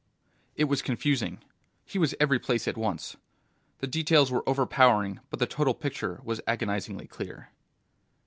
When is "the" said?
3.81-3.85, 5.37-5.45